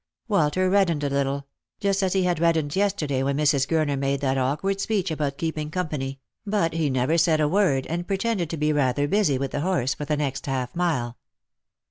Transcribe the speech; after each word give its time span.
Walter 0.27 0.67
reddened 0.67 1.03
a 1.03 1.11
little— 1.11 1.45
just 1.79 2.01
as 2.01 2.13
he 2.13 2.23
had 2.23 2.39
reddened 2.39 2.75
yesterday 2.75 3.21
when 3.21 3.37
Mrs. 3.37 3.67
Gurner 3.67 3.99
made 3.99 4.19
that 4.21 4.35
awkward 4.35 4.81
speech 4.81 5.11
about 5.11 5.37
keeping 5.37 5.69
company; 5.69 6.19
but 6.43 6.73
he 6.73 6.91
said 6.91 6.93
never 7.37 7.43
a 7.43 7.47
word, 7.47 7.85
and 7.85 8.07
pretended 8.07 8.49
to 8.49 8.57
be 8.57 8.73
rather 8.73 9.07
busy 9.07 9.37
with 9.37 9.51
the 9.51 9.61
horse 9.61 9.93
for 9.93 10.05
the 10.05 10.17
next 10.17 10.47
half 10.47 10.75
mile. 10.75 11.19